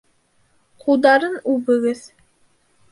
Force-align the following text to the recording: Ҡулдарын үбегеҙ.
Ҡулдарын 0.85 1.39
үбегеҙ. 1.55 2.05